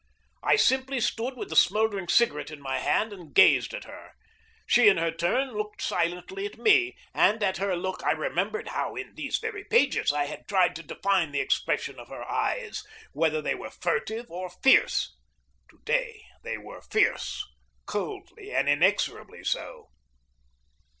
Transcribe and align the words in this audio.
I 0.41 0.55
simply 0.55 0.99
stood 0.99 1.37
with 1.37 1.49
the 1.49 1.55
smouldering 1.55 2.07
cigarette 2.07 2.49
in 2.49 2.59
my 2.59 2.79
hand, 2.79 3.13
and 3.13 3.35
gazed 3.35 3.71
at 3.71 3.83
her. 3.83 4.13
She 4.65 4.89
in 4.89 4.97
her 4.97 5.11
turn 5.11 5.51
looked 5.55 5.79
silently 5.79 6.47
at 6.47 6.57
me, 6.57 6.97
and 7.13 7.43
at 7.43 7.57
her 7.57 7.75
look 7.75 8.01
I 8.03 8.13
remembered 8.13 8.69
how 8.69 8.95
in 8.95 9.13
these 9.13 9.37
very 9.37 9.63
pages 9.63 10.11
I 10.11 10.25
had 10.25 10.47
tried 10.47 10.75
to 10.77 10.81
define 10.81 11.31
the 11.31 11.39
expression 11.39 11.99
of 11.99 12.07
her 12.07 12.23
eyes, 12.23 12.83
whether 13.13 13.43
they 13.43 13.53
were 13.53 13.69
furtive 13.69 14.25
or 14.31 14.49
fierce. 14.49 15.15
To 15.69 15.77
day 15.85 16.23
they 16.43 16.57
were 16.57 16.81
fierce 16.81 17.47
coldly 17.85 18.51
and 18.51 18.67
inexorably 18.67 19.43
so. 19.43 19.89